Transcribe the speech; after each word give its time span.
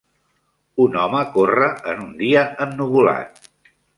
Un 0.85 0.97
home 1.01 1.19
corre 1.35 1.69
en 1.93 2.01
un 2.05 2.17
dia 2.23 2.45
ennuvolat. 2.67 3.39